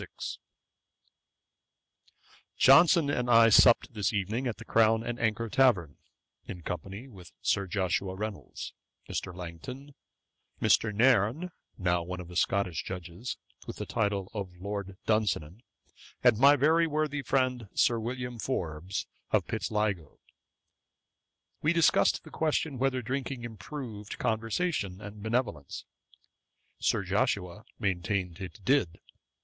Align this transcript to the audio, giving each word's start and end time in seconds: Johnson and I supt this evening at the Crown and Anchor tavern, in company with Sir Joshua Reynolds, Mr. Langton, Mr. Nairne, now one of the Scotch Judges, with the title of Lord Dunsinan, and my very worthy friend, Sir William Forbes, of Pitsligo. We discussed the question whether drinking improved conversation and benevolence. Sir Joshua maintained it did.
Johnson 2.57 3.07
and 3.11 3.29
I 3.29 3.49
supt 3.49 3.93
this 3.93 4.11
evening 4.11 4.47
at 4.47 4.57
the 4.57 4.65
Crown 4.65 5.03
and 5.03 5.19
Anchor 5.19 5.47
tavern, 5.47 5.97
in 6.47 6.63
company 6.63 7.07
with 7.07 7.31
Sir 7.43 7.67
Joshua 7.67 8.15
Reynolds, 8.15 8.73
Mr. 9.07 9.31
Langton, 9.31 9.93
Mr. 10.59 10.91
Nairne, 10.91 11.51
now 11.77 12.01
one 12.01 12.19
of 12.19 12.29
the 12.29 12.35
Scotch 12.35 12.83
Judges, 12.83 13.37
with 13.67 13.75
the 13.75 13.85
title 13.85 14.31
of 14.33 14.57
Lord 14.59 14.97
Dunsinan, 15.05 15.61
and 16.23 16.39
my 16.39 16.55
very 16.55 16.87
worthy 16.87 17.21
friend, 17.21 17.67
Sir 17.75 17.99
William 17.99 18.39
Forbes, 18.39 19.05
of 19.29 19.45
Pitsligo. 19.45 20.17
We 21.61 21.73
discussed 21.73 22.23
the 22.23 22.31
question 22.31 22.79
whether 22.79 23.03
drinking 23.03 23.43
improved 23.43 24.17
conversation 24.17 24.99
and 24.99 25.21
benevolence. 25.21 25.85
Sir 26.79 27.03
Joshua 27.03 27.65
maintained 27.77 28.39
it 28.39 28.61
did. 28.65 28.99